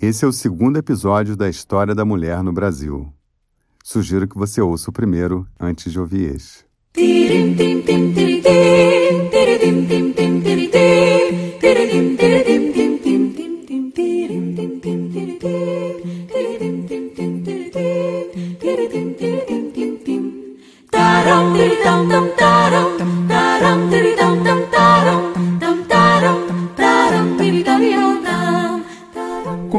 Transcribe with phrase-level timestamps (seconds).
[0.00, 3.12] Esse é o segundo episódio da história da mulher no Brasil.
[3.82, 6.64] Sugiro que você ouça o primeiro antes de ouvir este.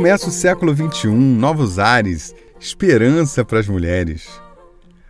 [0.10, 4.28] Começa o século XXI, novos ares, esperança para as mulheres.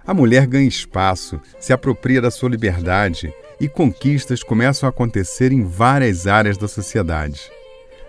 [0.06, 5.64] A mulher ganha espaço, se apropria da sua liberdade e conquistas começam a acontecer em
[5.64, 7.40] várias áreas da sociedade.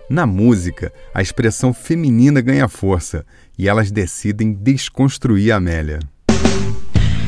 [0.09, 3.25] Na música, a expressão feminina ganha força
[3.57, 5.99] e elas decidem desconstruir a Amélia.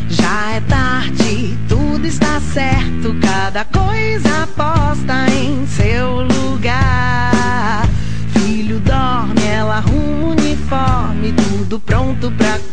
[0.10, 6.63] Já é tarde, tudo está certo, cada coisa posta em seu lugar.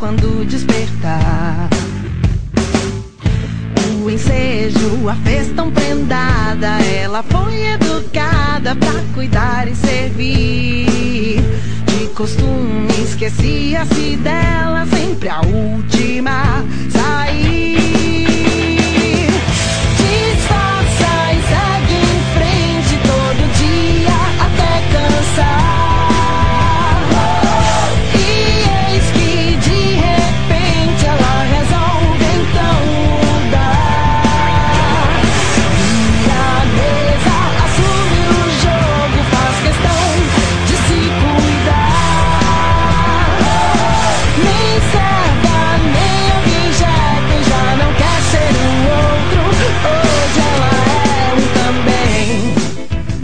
[0.00, 1.68] Quando despertar.
[4.02, 11.42] O ensejo, a fez tão prendada, ela foi educada pra cuidar e servir.
[11.86, 17.89] De costume, esquecia-se dela, sempre a última sair.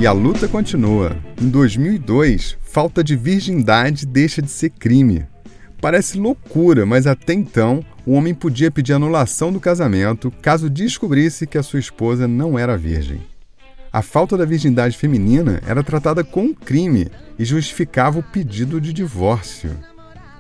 [0.06, 1.16] E a luta continua.
[1.42, 5.26] Em 2002, falta de virgindade deixa de ser crime.
[5.80, 11.58] Parece loucura, mas até então o homem podia pedir anulação do casamento caso descobrisse que
[11.58, 13.20] a sua esposa não era virgem.
[13.92, 19.76] A falta da virgindade feminina era tratada como crime e justificava o pedido de divórcio.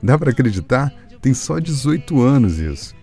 [0.00, 0.94] Dá para acreditar?
[1.20, 2.95] Tem só 18 anos isso.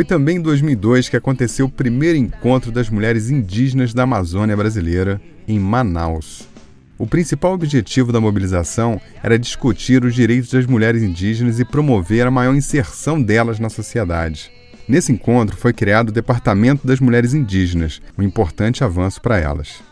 [0.00, 5.20] Foi também em 2002 que aconteceu o primeiro encontro das mulheres indígenas da Amazônia brasileira,
[5.46, 6.48] em Manaus.
[6.96, 12.30] O principal objetivo da mobilização era discutir os direitos das mulheres indígenas e promover a
[12.30, 14.50] maior inserção delas na sociedade.
[14.88, 19.82] Nesse encontro foi criado o Departamento das Mulheres Indígenas, um importante avanço para elas.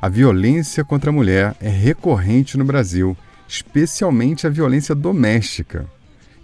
[0.00, 3.14] A violência contra a mulher é recorrente no Brasil,
[3.46, 5.86] especialmente a violência doméstica.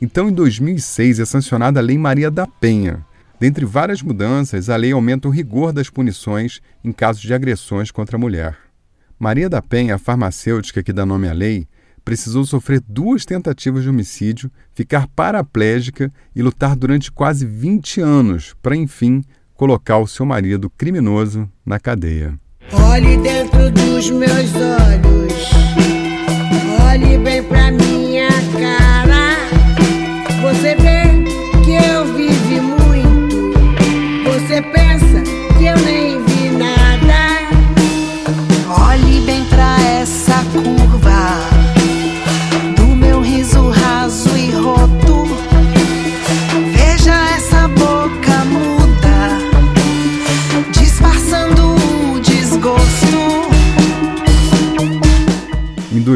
[0.01, 3.05] Então, em 2006, é sancionada a Lei Maria da Penha.
[3.39, 8.17] Dentre várias mudanças, a lei aumenta o rigor das punições em casos de agressões contra
[8.17, 8.57] a mulher.
[9.19, 11.67] Maria da Penha, a farmacêutica que dá nome à lei,
[12.05, 18.77] precisou sofrer duas tentativas de homicídio, ficar paraplégica e lutar durante quase 20 anos para,
[18.77, 19.23] enfim,
[19.55, 22.39] colocar o seu marido criminoso na cadeia.
[22.73, 25.51] Olhe dentro dos meus olhos,
[26.89, 28.29] olhe bem pra minha
[28.61, 28.96] cara.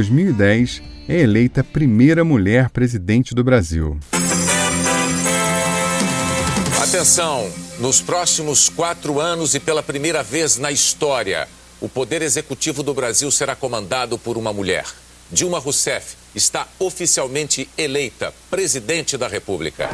[0.00, 3.98] 2010, é eleita a primeira mulher presidente do Brasil.
[6.82, 7.50] Atenção!
[7.78, 11.46] Nos próximos quatro anos e pela primeira vez na história,
[11.82, 14.84] o Poder Executivo do Brasil será comandado por uma mulher.
[15.30, 19.88] Dilma Rousseff está oficialmente eleita presidente da República.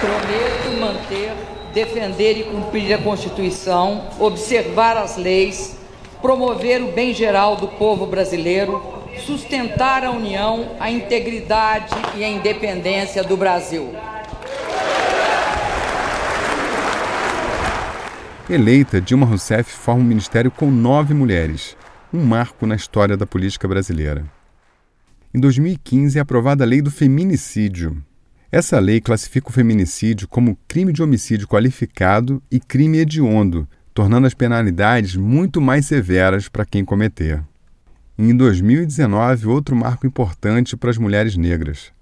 [0.00, 1.34] Prometo manter,
[1.74, 5.83] defender e cumprir a Constituição, observar as leis,
[6.24, 8.82] promover o bem geral do povo brasileiro,
[9.26, 13.92] sustentar a união, a integridade e a independência do Brasil.
[18.48, 21.76] Eleita, Dilma Rousseff forma um ministério com nove mulheres,
[22.10, 24.24] um marco na história da política brasileira.
[25.34, 28.02] Em 2015 é aprovada a Lei do Feminicídio.
[28.50, 34.34] Essa lei classifica o feminicídio como crime de homicídio qualificado e crime hediondo, tornando as
[34.34, 37.40] penalidades muito mais severas para quem cometer.
[38.18, 41.92] Em 2019, outro marco importante para as mulheres negras.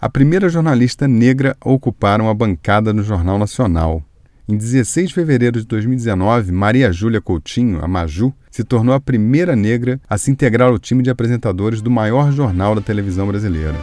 [0.00, 4.02] A primeira jornalista negra a ocupar uma bancada no Jornal Nacional.
[4.48, 9.54] Em 16 de fevereiro de 2019, Maria Júlia Coutinho, a Maju, se tornou a primeira
[9.54, 13.76] negra a se integrar ao time de apresentadores do maior jornal da televisão brasileira.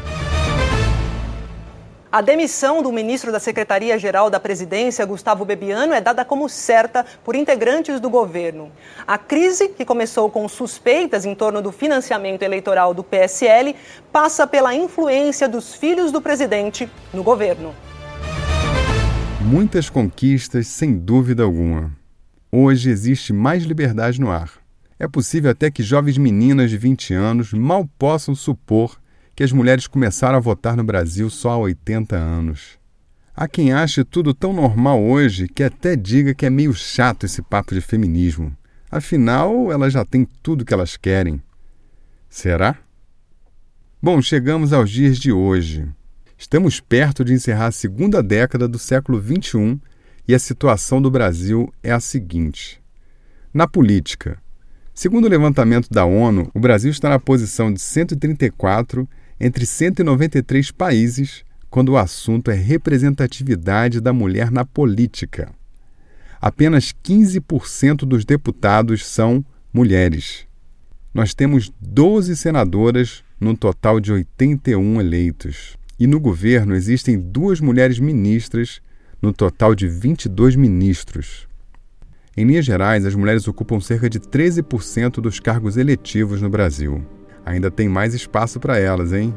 [2.12, 7.36] A demissão do ministro da Secretaria-Geral da Presidência, Gustavo Bebiano, é dada como certa por
[7.36, 8.72] integrantes do governo.
[9.06, 13.76] A crise, que começou com suspeitas em torno do financiamento eleitoral do PSL,
[14.12, 17.76] passa pela influência dos filhos do presidente no governo.
[19.42, 21.96] Muitas conquistas, sem dúvida alguma.
[22.52, 24.50] Hoje existe mais liberdade no ar.
[24.98, 28.99] É possível até que jovens meninas de 20 anos mal possam supor
[29.40, 32.78] que as mulheres começaram a votar no Brasil só há 80 anos.
[33.34, 37.42] Há quem ache tudo tão normal hoje que até diga que é meio chato esse
[37.42, 38.54] papo de feminismo.
[38.92, 41.42] Afinal, elas já têm tudo que elas querem.
[42.30, 42.80] Será?
[44.02, 45.88] Bom, chegamos aos dias de hoje.
[46.38, 49.80] Estamos perto de encerrar a segunda década do século XXI
[50.28, 52.82] e a situação do Brasil é a seguinte:
[53.54, 54.38] na política,
[54.94, 59.08] segundo o levantamento da ONU, o Brasil está na posição de 134
[59.40, 65.52] entre 193 países quando o assunto é representatividade da mulher na política.
[66.42, 70.48] Apenas 15% dos deputados são mulheres.
[71.14, 75.78] Nós temos 12 senadoras num total de 81 eleitos.
[76.00, 78.82] E no governo existem duas mulheres ministras
[79.22, 81.48] no total de 22 ministros.
[82.38, 87.06] Em linhas gerais, as mulheres ocupam cerca de 13% dos cargos eletivos no Brasil.
[87.50, 89.34] Ainda tem mais espaço para elas, hein?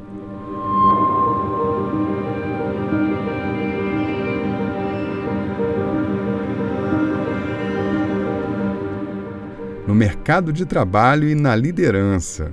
[9.86, 12.52] No mercado de trabalho e na liderança,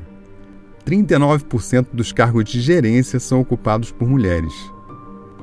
[0.85, 4.53] 39% dos cargos de gerência são ocupados por mulheres.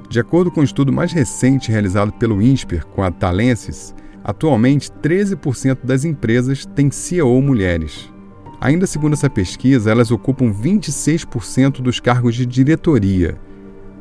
[0.08, 5.80] De acordo com um estudo mais recente realizado pelo INSPER com a Talensis, atualmente 13%
[5.84, 8.15] das empresas têm CEO mulheres.
[8.60, 13.38] Ainda segundo essa pesquisa, elas ocupam 26% dos cargos de diretoria,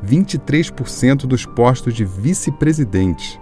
[0.04, 3.40] 23% dos postos de vice-presidente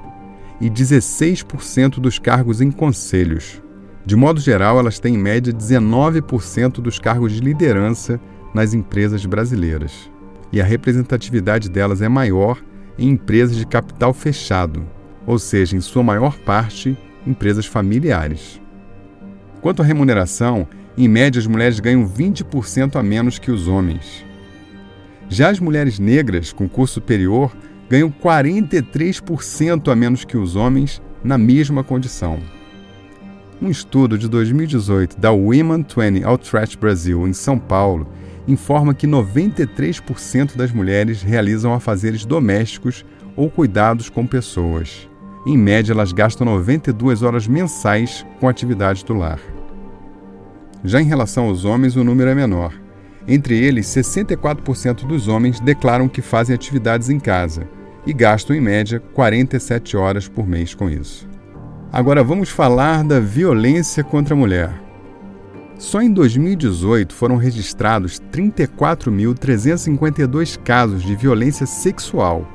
[0.61, 3.63] e 16% dos cargos em conselhos.
[4.05, 8.21] De modo geral, elas têm em média 19% dos cargos de liderança
[8.53, 10.11] nas empresas brasileiras.
[10.53, 12.63] E a representatividade delas é maior
[12.99, 14.85] em empresas de capital fechado,
[15.27, 16.97] ou seja, em sua maior parte,
[17.27, 18.61] empresas familiares.
[19.61, 24.25] Quanto à remuneração, em média as mulheres ganham 20% a menos que os homens.
[25.29, 27.55] Já as mulheres negras com curso superior
[27.89, 32.39] ganham 43% a menos que os homens na mesma condição.
[33.61, 38.07] Um estudo de 2018 da Women 20 Outreach Brasil, em São Paulo,
[38.47, 43.05] informa que 93% das mulheres realizam afazeres domésticos
[43.37, 45.09] ou cuidados com pessoas.
[45.47, 49.54] Em média, elas gastam 92 horas mensais com atividades do lar.
[50.85, 52.75] Já em relação aos homens, o número é menor.
[53.27, 57.67] Entre eles, 64% dos homens declaram que fazem atividades em casa
[58.07, 61.27] e gastam, em média, 47 horas por mês com isso.
[61.91, 64.79] Agora vamos falar da violência contra a mulher.
[65.79, 72.47] Só em 2018 foram registrados 34.352 casos de violência sexual,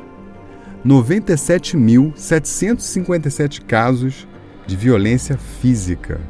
[0.86, 4.28] 97.757 casos
[4.68, 6.22] de violência física,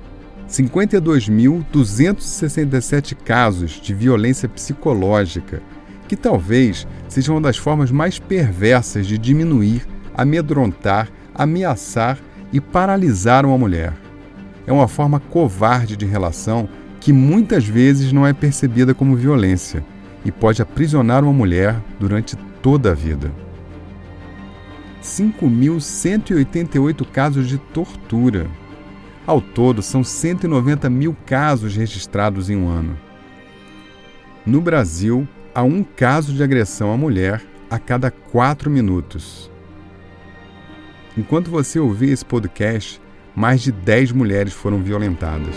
[0.50, 5.62] 52.267 casos de violência psicológica,
[6.08, 9.86] que talvez sejam uma das formas mais perversas de diminuir,
[10.16, 12.18] amedrontar, ameaçar
[12.52, 13.94] e paralisar uma mulher.
[14.66, 16.68] É uma forma covarde de relação
[17.00, 19.86] que muitas vezes não é percebida como violência
[20.26, 23.32] e pode aprisionar uma mulher durante toda a vida.
[25.02, 28.46] 5.188 casos de tortura.
[29.30, 32.98] Ao todo, são 190 mil casos registrados em um ano.
[34.44, 39.52] No Brasil, há um caso de agressão à mulher a cada quatro minutos.
[41.16, 43.00] Enquanto você ouvir esse podcast,
[43.36, 45.54] mais de 10 mulheres foram violentadas.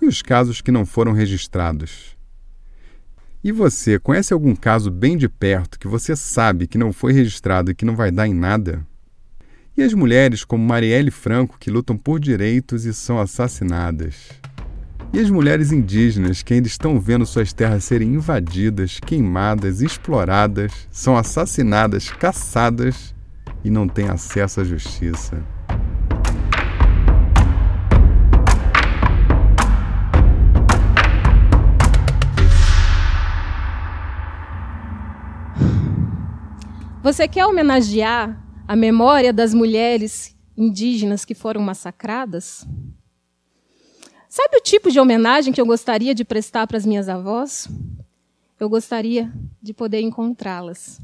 [0.00, 2.13] E os casos que não foram registrados?
[3.44, 7.70] E você, conhece algum caso bem de perto que você sabe que não foi registrado
[7.70, 8.86] e que não vai dar em nada?
[9.76, 14.30] E as mulheres como Marielle Franco que lutam por direitos e são assassinadas?
[15.12, 21.14] E as mulheres indígenas que ainda estão vendo suas terras serem invadidas, queimadas, exploradas, são
[21.14, 23.14] assassinadas, caçadas
[23.62, 25.53] e não têm acesso à justiça.
[37.04, 42.66] Você quer homenagear a memória das mulheres indígenas que foram massacradas?
[44.26, 47.68] Sabe o tipo de homenagem que eu gostaria de prestar para as minhas avós?
[48.58, 49.30] Eu gostaria
[49.60, 50.98] de poder encontrá-las.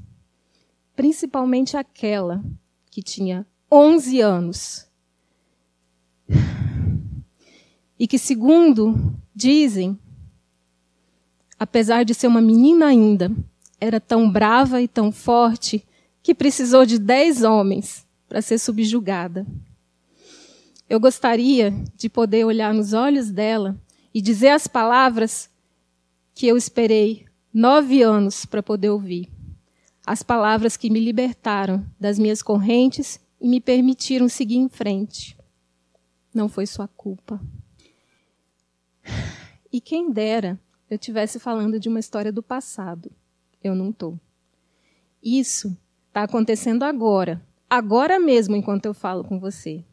[0.97, 2.42] Principalmente aquela
[2.90, 4.88] que tinha 11 anos.
[7.99, 9.99] E que, segundo dizem,
[11.59, 13.30] apesar de ser uma menina ainda,
[13.78, 15.85] era tão brava e tão forte
[16.22, 19.46] que precisou de dez homens para ser subjugada.
[20.88, 23.80] Eu gostaria de poder olhar nos olhos dela
[24.12, 25.48] e dizer as palavras
[26.34, 29.28] que eu esperei nove anos para poder ouvir.
[30.04, 35.36] As palavras que me libertaram das minhas correntes e me permitiram seguir em frente.
[36.34, 37.40] Não foi sua culpa.
[39.72, 40.58] E quem dera
[40.88, 43.10] eu estivesse falando de uma história do passado.
[43.62, 44.18] Eu não estou.
[45.22, 45.76] Isso
[46.11, 49.85] está acontecendo agora, agora mesmo, enquanto eu falo com você.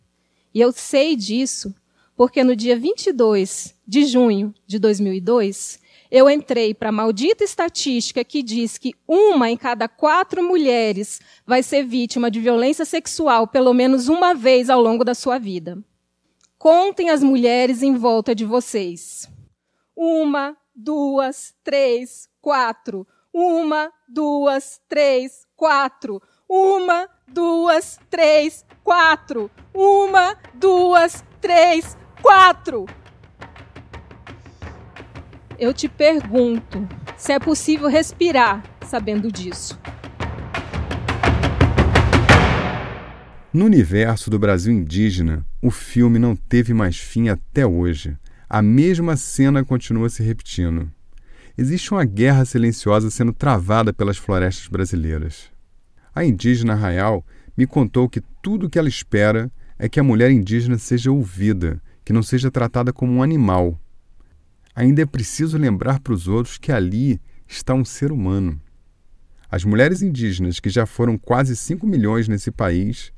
[0.54, 1.74] E eu sei disso
[2.16, 8.42] porque no dia 22 de junho de 2002, eu entrei para a maldita estatística que
[8.42, 14.10] diz que uma em cada quatro mulheres vai ser vítima de violência sexual pelo menos
[14.10, 15.78] uma vez ao longo da sua vida.
[16.58, 19.30] Contem as mulheres em volta de vocês.
[19.96, 23.06] Uma, duas, três, quatro.
[23.40, 26.20] Uma, duas, três, quatro.
[26.50, 29.52] Uma, duas, três, quatro.
[29.72, 32.88] Uma, duas, três, quatro.
[35.60, 39.80] Eu te pergunto se é possível respirar sabendo disso.
[43.54, 48.18] No universo do Brasil indígena, o filme não teve mais fim até hoje.
[48.50, 50.92] A mesma cena continua se repetindo.
[51.60, 55.50] Existe uma guerra silenciosa sendo travada pelas florestas brasileiras.
[56.14, 57.26] A indígena Rayal
[57.58, 61.82] me contou que tudo o que ela espera é que a mulher indígena seja ouvida,
[62.06, 63.80] que não seja tratada como um animal.
[64.76, 68.62] Ainda é preciso lembrar para os outros que ali está um ser humano.
[69.50, 73.12] As mulheres indígenas, que já foram quase 5 milhões nesse país,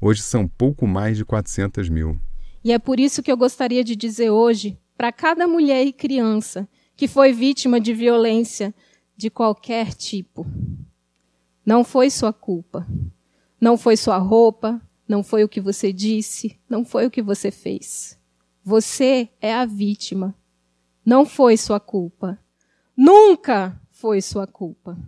[0.00, 2.18] hoje são pouco mais de 400 mil.
[2.64, 6.68] E é por isso que eu gostaria de dizer hoje, para cada mulher e criança
[6.96, 8.74] que foi vítima de violência
[9.16, 10.46] de qualquer tipo:
[11.64, 12.86] não foi sua culpa.
[13.60, 17.50] Não foi sua roupa, não foi o que você disse, não foi o que você
[17.50, 18.18] fez.
[18.62, 20.34] Você é a vítima.
[21.04, 22.38] Não foi sua culpa.
[22.96, 24.98] Nunca foi sua culpa.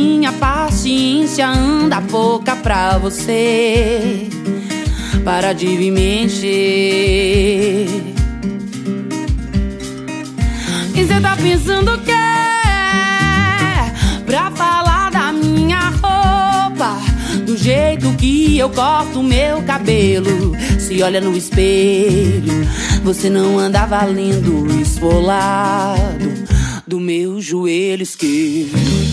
[0.00, 4.28] Minha paciência anda pouca pra você.
[5.22, 7.86] Para de me mexer.
[10.94, 13.92] E cê tá pensando que é
[14.24, 16.96] pra falar da minha roupa?
[17.44, 20.56] Do jeito que eu corto meu cabelo.
[20.78, 22.66] Se olha no espelho,
[23.04, 26.30] você não anda valendo esfolado
[26.86, 29.09] do meu joelho esquerdo.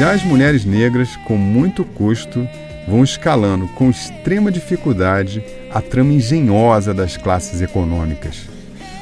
[0.00, 2.48] Já as mulheres negras, com muito custo,
[2.88, 8.48] vão escalando com extrema dificuldade a trama engenhosa das classes econômicas.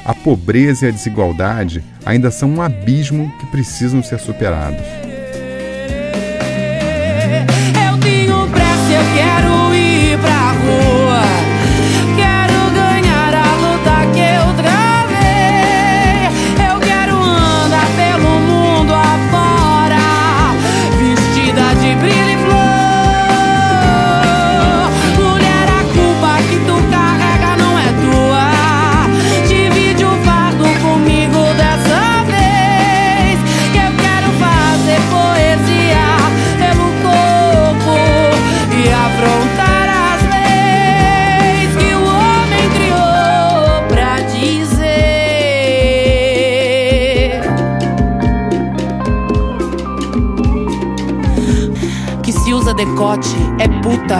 [0.03, 4.83] A pobreza e a desigualdade ainda são um abismo que precisam ser superados.
[7.81, 9.58] Eu tenho pressa, eu quero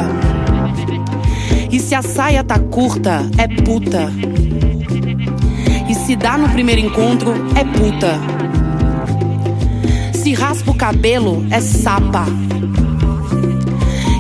[0.04, 0.40] puta.
[1.90, 4.14] Se a saia tá curta, é puta.
[5.90, 8.20] E se dá no primeiro encontro, é puta.
[10.14, 12.28] Se raspa o cabelo, é sapa.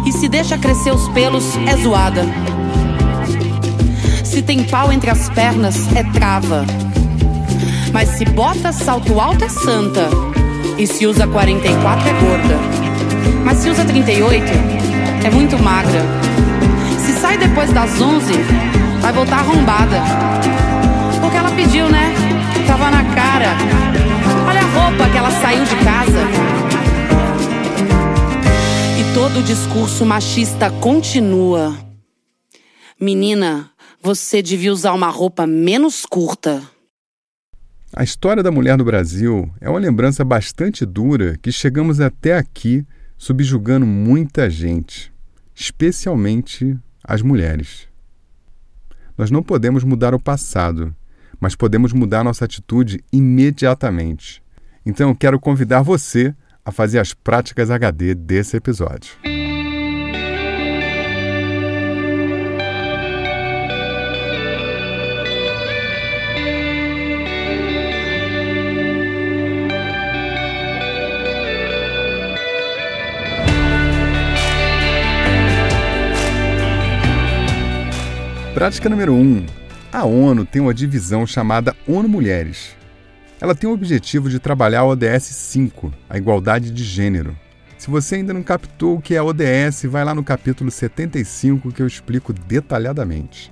[0.03, 2.25] E se deixa crescer os pelos, é zoada.
[4.23, 6.65] Se tem pau entre as pernas, é trava.
[7.93, 10.09] Mas se bota salto alto, é santa.
[10.75, 12.55] E se usa 44, é gorda.
[13.45, 14.88] Mas se usa 38,
[15.27, 16.01] é muito magra.
[16.99, 18.31] Se sai depois das 11,
[19.01, 19.97] vai voltar arrombada.
[21.21, 22.13] Porque ela pediu, né?
[22.65, 23.57] Tava na cara.
[24.47, 26.23] Olha a roupa que ela saiu de casa.
[28.99, 31.77] E todo o discurso machista continua.
[32.99, 33.71] Menina,
[34.01, 36.61] você devia usar uma roupa menos curta.
[37.93, 42.85] A história da mulher no Brasil é uma lembrança bastante dura que chegamos até aqui
[43.19, 45.11] subjugando muita gente,
[45.53, 47.87] especialmente as mulheres.
[49.17, 50.95] Nós não podemos mudar o passado,
[51.39, 54.41] mas podemos mudar nossa atitude imediatamente.
[54.85, 56.33] Então eu quero convidar você
[56.63, 59.11] a fazer as práticas HD desse episódio.
[78.59, 79.17] Prática número 1.
[79.17, 79.45] Um,
[79.89, 82.75] a ONU tem uma divisão chamada ONU Mulheres.
[83.39, 87.37] Ela tem o objetivo de trabalhar a ODS 5, a igualdade de gênero.
[87.77, 91.71] Se você ainda não captou o que é a ODS, vai lá no capítulo 75
[91.71, 93.49] que eu explico detalhadamente.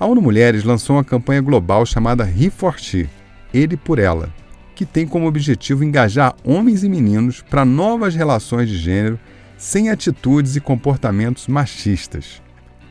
[0.00, 3.10] A ONU Mulheres lançou uma campanha global chamada He for She,
[3.52, 4.32] Ele por Ela,
[4.74, 9.20] que tem como objetivo engajar homens e meninos para novas relações de gênero
[9.58, 12.45] sem atitudes e comportamentos machistas.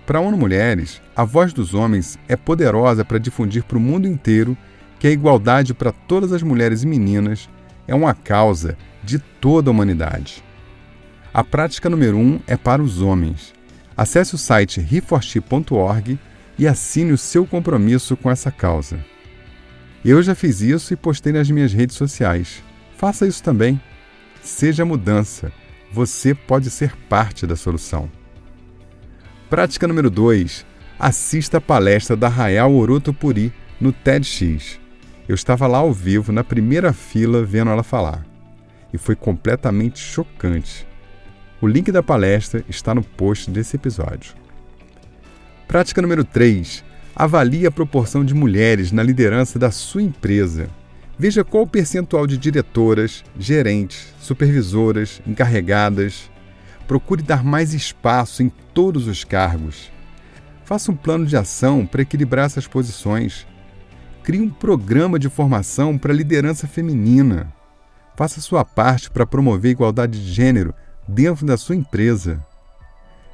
[0.05, 4.07] Para a ONU Mulheres, a voz dos homens é poderosa para difundir para o mundo
[4.07, 4.56] inteiro
[4.99, 7.49] que a igualdade para todas as mulheres e meninas
[7.88, 10.43] é uma causa de toda a humanidade.
[11.34, 13.51] A prática número 1 um é para os homens.
[13.97, 16.19] Acesse o site reforchi.org
[16.58, 18.99] e assine o seu compromisso com essa causa.
[20.03, 22.63] Eu já fiz isso e postei nas minhas redes sociais.
[22.95, 23.82] Faça isso também.
[24.43, 25.51] Seja mudança.
[25.91, 28.10] Você pode ser parte da solução.
[29.49, 30.65] Prática número 2.
[30.97, 34.79] Assista a palestra da Rayal Orotopuri no TEDx.
[35.29, 38.25] Eu estava lá ao vivo, na primeira fila, vendo ela falar.
[38.91, 40.88] E foi completamente chocante.
[41.62, 44.34] O link da palestra está no post desse episódio.
[45.67, 46.84] Prática número 3.
[47.15, 50.69] Avalie a proporção de mulheres na liderança da sua empresa.
[51.19, 56.31] Veja qual o percentual de diretoras, gerentes, supervisoras, encarregadas,
[56.88, 59.91] Procure dar mais espaço em todos os cargos.
[60.63, 63.48] Faça um plano de ação para equilibrar essas posições.
[64.24, 67.54] Crie um programa de formação para a liderança feminina.
[68.15, 70.74] Faça sua parte para promover a igualdade de gênero
[71.08, 72.43] dentro da sua empresa.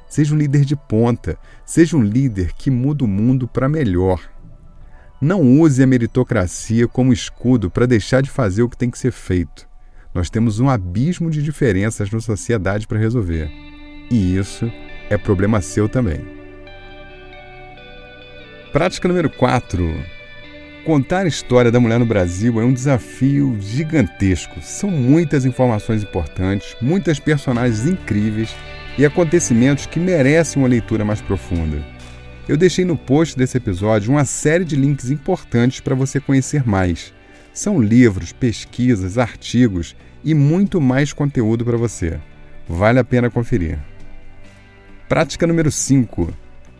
[0.08, 4.20] Seja um líder de ponta, seja um líder que muda o mundo para melhor.
[5.18, 9.12] Não use a meritocracia como escudo para deixar de fazer o que tem que ser
[9.12, 9.71] feito.
[10.14, 13.50] Nós temos um abismo de diferenças na sociedade para resolver.
[14.10, 14.70] E isso
[15.08, 16.20] é problema seu também.
[18.72, 20.22] Prática número 4.
[20.84, 24.60] Contar a história da mulher no Brasil é um desafio gigantesco.
[24.60, 28.54] São muitas informações importantes, muitas personagens incríveis
[28.98, 31.82] e acontecimentos que merecem uma leitura mais profunda.
[32.48, 37.14] Eu deixei no post desse episódio uma série de links importantes para você conhecer mais.
[37.52, 42.18] São livros, pesquisas, artigos e muito mais conteúdo para você.
[42.68, 43.78] Vale a pena conferir.
[45.08, 46.32] Prática número 5.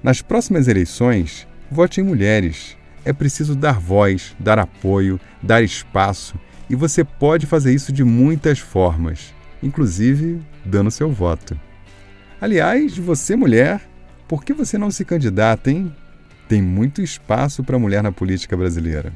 [0.03, 2.77] Nas próximas eleições, vote em mulheres.
[3.05, 6.39] É preciso dar voz, dar apoio, dar espaço
[6.71, 11.59] e você pode fazer isso de muitas formas, inclusive dando seu voto.
[12.41, 13.81] Aliás, você mulher,
[14.27, 15.95] por que você não se candidata, hein?
[16.49, 19.13] Tem muito espaço para mulher na política brasileira.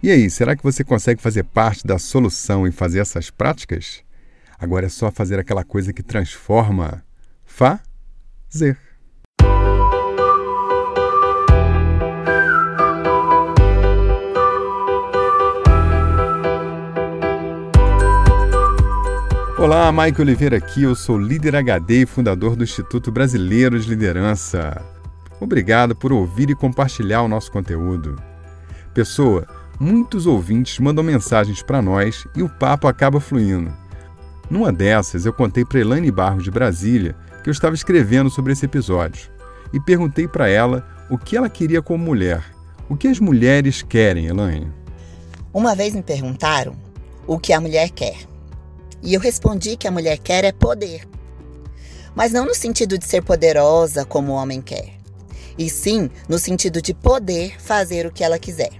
[0.00, 4.00] E aí, será que você consegue fazer parte da solução e fazer essas práticas?
[4.56, 7.02] Agora é só fazer aquela coisa que transforma.
[7.44, 8.78] Fazer.
[19.58, 24.80] Olá, Mike Oliveira aqui, eu sou líder HD e fundador do Instituto Brasileiro de Liderança.
[25.40, 28.14] Obrigado por ouvir e compartilhar o nosso conteúdo.
[28.94, 33.72] Pessoa, muitos ouvintes mandam mensagens para nós e o papo acaba fluindo.
[34.50, 38.64] Numa dessas, eu contei para Elaine Barros de Brasília que eu estava escrevendo sobre esse
[38.64, 39.30] episódio.
[39.72, 42.42] e perguntei para ela o que ela queria como mulher.
[42.88, 44.72] O que as mulheres querem, Elaine?
[45.52, 46.74] Uma vez me perguntaram
[47.26, 48.16] o que a mulher quer.
[49.02, 51.06] E eu respondi que a mulher quer é poder.
[52.14, 54.94] Mas não no sentido de ser poderosa como o homem quer,
[55.56, 58.70] e sim no sentido de poder fazer o que ela quiser.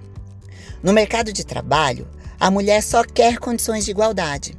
[0.83, 2.07] No mercado de trabalho,
[2.39, 4.57] a mulher só quer condições de igualdade.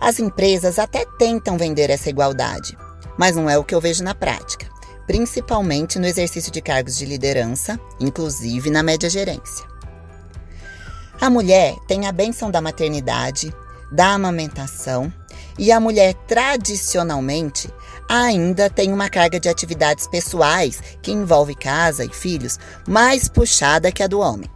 [0.00, 2.76] As empresas até tentam vender essa igualdade,
[3.16, 4.66] mas não é o que eu vejo na prática,
[5.06, 9.64] principalmente no exercício de cargos de liderança, inclusive na média gerência.
[11.20, 13.54] A mulher tem a benção da maternidade,
[13.90, 15.12] da amamentação,
[15.58, 17.72] e a mulher tradicionalmente
[18.08, 24.02] ainda tem uma carga de atividades pessoais que envolve casa e filhos mais puxada que
[24.02, 24.50] a do homem.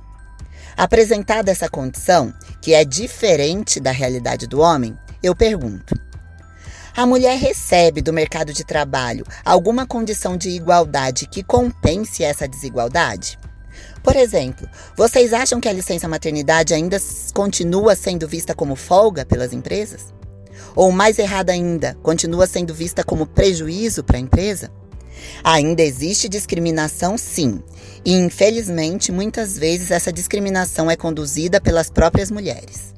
[0.76, 5.94] Apresentada essa condição, que é diferente da realidade do homem, eu pergunto:
[6.94, 13.38] a mulher recebe do mercado de trabalho alguma condição de igualdade que compense essa desigualdade?
[14.02, 16.98] Por exemplo, vocês acham que a licença maternidade ainda
[17.34, 20.14] continua sendo vista como folga pelas empresas?
[20.74, 24.70] Ou mais errada ainda, continua sendo vista como prejuízo para a empresa?
[25.42, 27.62] Ainda existe discriminação, sim,
[28.04, 32.94] e infelizmente muitas vezes essa discriminação é conduzida pelas próprias mulheres.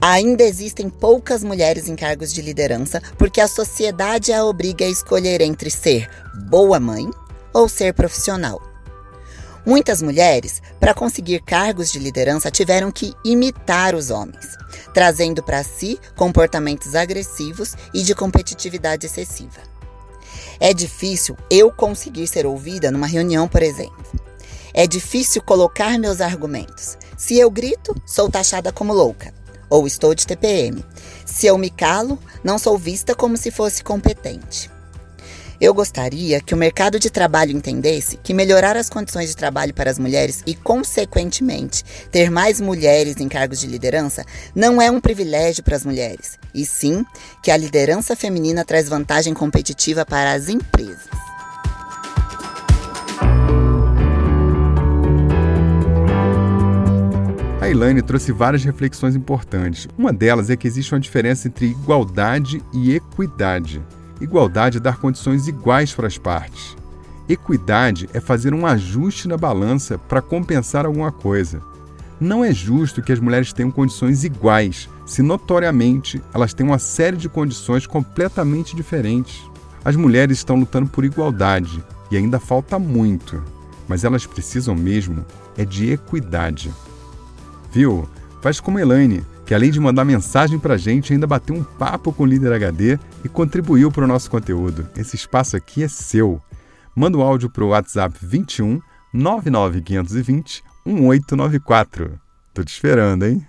[0.00, 5.40] Ainda existem poucas mulheres em cargos de liderança porque a sociedade a obriga a escolher
[5.40, 6.10] entre ser
[6.48, 7.08] boa mãe
[7.52, 8.60] ou ser profissional.
[9.64, 14.58] Muitas mulheres, para conseguir cargos de liderança, tiveram que imitar os homens,
[14.92, 19.73] trazendo para si comportamentos agressivos e de competitividade excessiva.
[20.60, 24.04] É difícil eu conseguir ser ouvida numa reunião, por exemplo.
[24.72, 26.98] É difícil colocar meus argumentos.
[27.16, 29.32] Se eu grito, sou taxada como louca,
[29.70, 30.84] ou estou de TPM.
[31.24, 34.73] Se eu me calo, não sou vista como se fosse competente.
[35.60, 39.90] Eu gostaria que o mercado de trabalho entendesse que melhorar as condições de trabalho para
[39.90, 45.62] as mulheres e, consequentemente, ter mais mulheres em cargos de liderança não é um privilégio
[45.62, 47.04] para as mulheres, e sim
[47.42, 51.06] que a liderança feminina traz vantagem competitiva para as empresas.
[57.60, 59.88] A Elaine trouxe várias reflexões importantes.
[59.96, 63.80] Uma delas é que existe uma diferença entre igualdade e equidade.
[64.20, 66.76] Igualdade é dar condições iguais para as partes.
[67.28, 71.62] Equidade é fazer um ajuste na balança para compensar alguma coisa.
[72.20, 77.16] Não é justo que as mulheres tenham condições iguais, se notoriamente elas têm uma série
[77.16, 79.42] de condições completamente diferentes.
[79.84, 83.42] As mulheres estão lutando por igualdade e ainda falta muito,
[83.88, 85.24] mas elas precisam mesmo
[85.56, 86.72] é de equidade.
[87.72, 88.08] Viu?
[88.40, 92.22] Faz como Elaine, que além de mandar mensagem pra gente, ainda bateu um papo com
[92.22, 94.88] o líder HD e contribuiu para o nosso conteúdo.
[94.96, 96.40] Esse espaço aqui é seu.
[96.96, 98.80] Manda o um áudio pro WhatsApp 21
[99.12, 102.18] 99520 1894.
[102.52, 103.46] Tô te esperando, hein?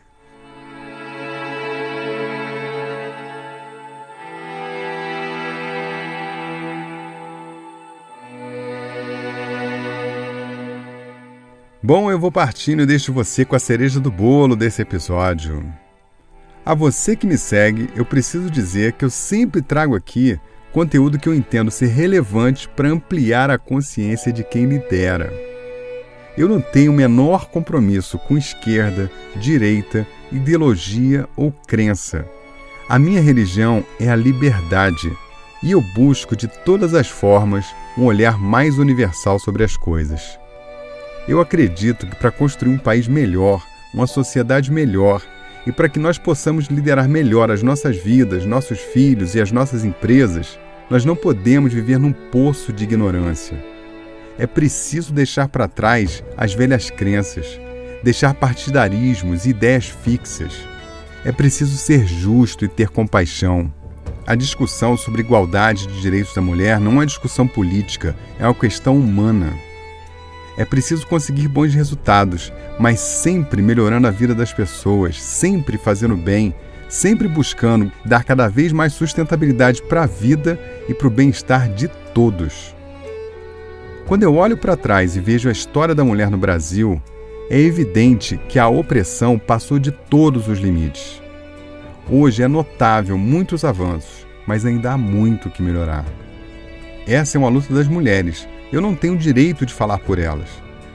[11.86, 15.64] Bom, eu vou partindo e deixo você com a cereja do bolo desse episódio.
[16.66, 20.40] A você que me segue, eu preciso dizer que eu sempre trago aqui
[20.74, 25.32] conteúdo que eu entendo ser relevante para ampliar a consciência de quem lidera.
[26.36, 32.26] Eu não tenho o menor compromisso com esquerda, direita, ideologia ou crença.
[32.90, 35.16] A minha religião é a liberdade
[35.62, 40.40] e eu busco de todas as formas um olhar mais universal sobre as coisas.
[41.28, 45.22] Eu acredito que para construir um país melhor, uma sociedade melhor
[45.66, 49.84] e para que nós possamos liderar melhor as nossas vidas, nossos filhos e as nossas
[49.84, 53.58] empresas, nós não podemos viver num poço de ignorância.
[54.38, 57.60] É preciso deixar para trás as velhas crenças,
[58.04, 60.54] deixar partidarismos e ideias fixas.
[61.24, 63.74] É preciso ser justo e ter compaixão.
[64.28, 68.98] A discussão sobre igualdade de direitos da mulher não é discussão política, é uma questão
[68.98, 69.54] humana.
[70.58, 76.54] É preciso conseguir bons resultados, mas sempre melhorando a vida das pessoas, sempre fazendo bem,
[76.88, 81.90] sempre buscando dar cada vez mais sustentabilidade para a vida e para o bem-estar de
[82.14, 82.74] todos.
[84.08, 87.02] Quando eu olho para trás e vejo a história da mulher no Brasil,
[87.50, 91.22] é evidente que a opressão passou de todos os limites.
[92.10, 96.06] Hoje é notável muitos avanços, mas ainda há muito que melhorar.
[97.08, 100.50] Essa é uma luta das mulheres eu não tenho direito de falar por elas.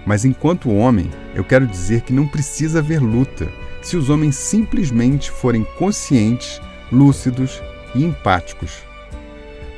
[0.05, 3.49] Mas enquanto homem, eu quero dizer que não precisa haver luta
[3.81, 6.61] se os homens simplesmente forem conscientes,
[6.93, 7.63] lúcidos
[7.95, 8.83] e empáticos.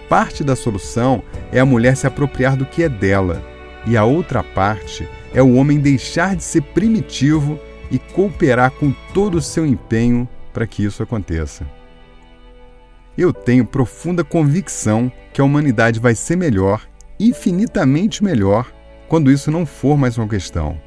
[0.08, 3.42] parte da solução é a mulher se apropriar do que é dela,
[3.86, 7.58] e a outra parte é o homem deixar de ser primitivo
[7.90, 11.66] e cooperar com todo o seu empenho para que isso aconteça.
[13.16, 16.86] Eu tenho profunda convicção que a humanidade vai ser melhor,
[17.18, 18.72] infinitamente melhor,
[19.08, 20.80] quando isso não for mais uma questão.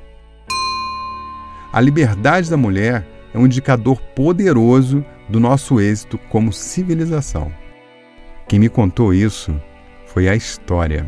[1.71, 7.51] A liberdade da mulher é um indicador poderoso do nosso êxito como civilização.
[8.47, 9.59] Quem me contou isso
[10.05, 11.05] foi a história.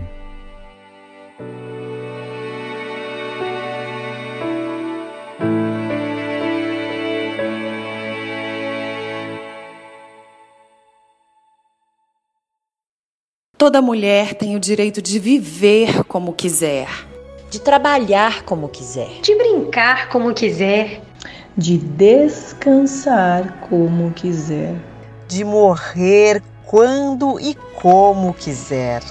[13.58, 16.88] Toda mulher tem o direito de viver como quiser,
[17.50, 21.02] de trabalhar como quiser, de brincar como quiser,
[21.58, 24.76] de descansar como quiser,
[25.28, 29.02] de morrer quando e como quiser.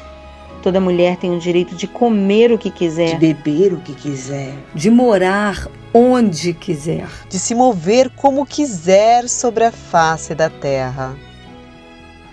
[0.62, 4.54] Toda mulher tem o direito de comer o que quiser, de beber o que quiser,
[4.72, 11.16] de morar onde quiser, de se mover como quiser sobre a face da terra.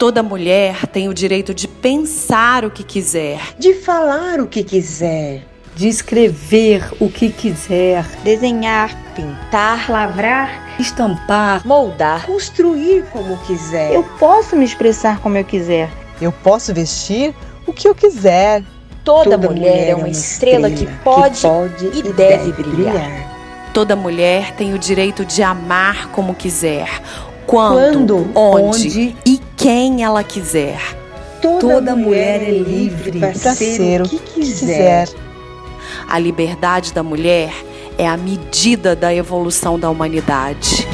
[0.04, 5.46] Toda mulher tem o direito de pensar o que quiser, de falar o que quiser,
[5.78, 13.94] de escrever o que quiser, desenhar, pintar, lavrar, estampar, moldar, construir como quiser.
[13.94, 15.90] Eu posso me expressar como eu quiser.
[16.20, 17.34] Eu posso vestir
[17.66, 18.62] o que eu quiser.
[19.06, 22.52] Toda, Toda mulher, mulher é uma estrela, estrela que, pode que, pode e, e deve,
[22.52, 22.94] deve brilhar.
[22.94, 23.72] brilhar.
[23.74, 26.90] Toda mulher tem o direito de amar como quiser,
[27.46, 30.80] quando, Quando onde, onde, e quem ela quiser.
[31.42, 35.10] Toda, Toda mulher, mulher é livre para ser, ser o que quiser.
[36.08, 37.54] A liberdade da mulher
[37.98, 40.88] é a medida da evolução da humanidade.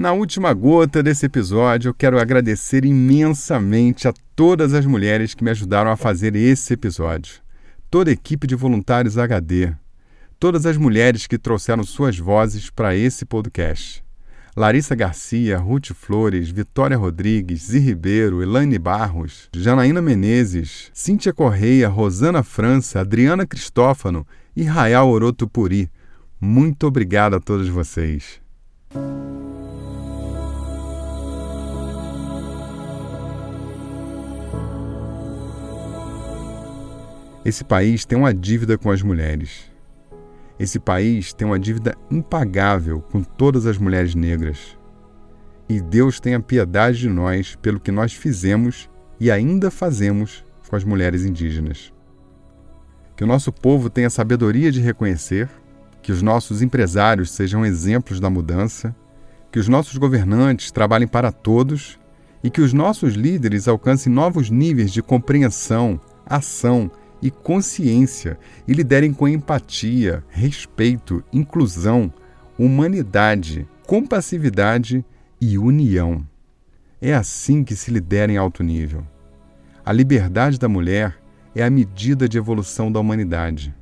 [0.00, 5.50] Na última gota desse episódio, eu quero agradecer imensamente a todas as mulheres que me
[5.50, 7.34] ajudaram a fazer esse episódio.
[7.90, 9.74] Toda a equipe de voluntários HD.
[10.38, 14.02] Todas as mulheres que trouxeram suas vozes para esse podcast.
[14.56, 22.42] Larissa Garcia, Ruth Flores, Vitória Rodrigues, Zi Ribeiro, Elaine Barros, Janaína Menezes, Cíntia Correia, Rosana
[22.42, 25.90] França, Adriana Cristófano e Rayal Oroto Puri.
[26.40, 28.40] Muito obrigado a todos vocês.
[37.42, 39.70] Esse país tem uma dívida com as mulheres.
[40.58, 44.76] Esse país tem uma dívida impagável com todas as mulheres negras.
[45.66, 50.84] E Deus tenha piedade de nós pelo que nós fizemos e ainda fazemos com as
[50.84, 51.90] mulheres indígenas.
[53.16, 55.48] Que o nosso povo tenha sabedoria de reconhecer,
[56.02, 58.94] que os nossos empresários sejam exemplos da mudança,
[59.50, 61.98] que os nossos governantes trabalhem para todos
[62.44, 66.90] e que os nossos líderes alcancem novos níveis de compreensão, ação
[67.22, 72.12] e consciência e liderem com empatia, respeito, inclusão,
[72.58, 75.04] humanidade, compassividade
[75.40, 76.26] e união.
[77.00, 79.06] É assim que se lidera em alto nível.
[79.84, 81.18] A liberdade da mulher
[81.54, 83.74] é a medida de evolução da humanidade.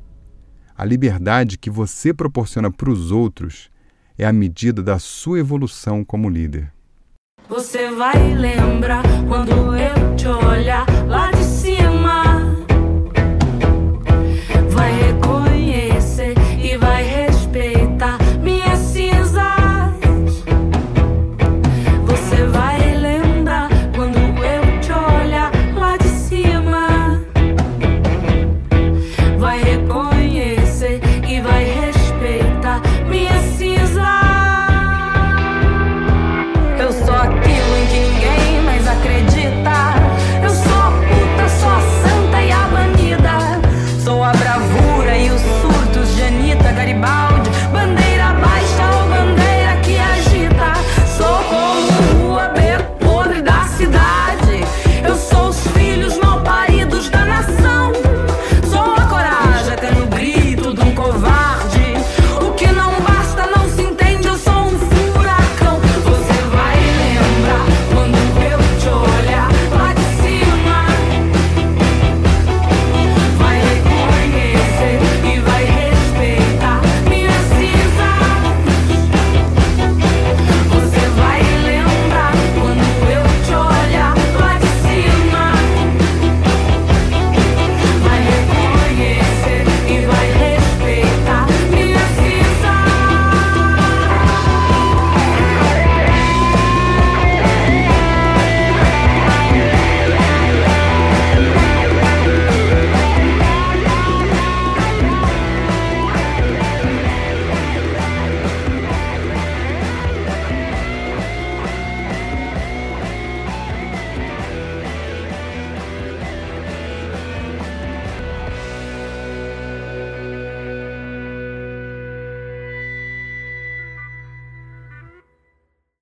[0.76, 3.68] A liberdade que você proporciona para os outros
[4.16, 6.72] é a medida da sua evolução como líder.
[7.48, 11.37] Você vai lembrar quando eu te olhar lá de